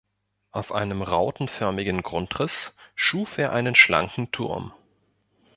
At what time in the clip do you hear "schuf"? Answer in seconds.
2.95-3.37